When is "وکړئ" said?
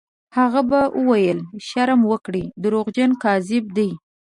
2.11-2.43